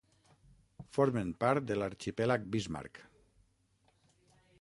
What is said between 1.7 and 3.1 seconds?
de l'Arxipèlag Bismarck.